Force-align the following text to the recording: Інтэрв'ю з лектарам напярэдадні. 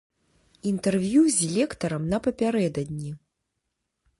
Інтэрв'ю 0.69 1.21
з 1.35 1.49
лектарам 1.57 2.07
напярэдадні. 2.15 3.11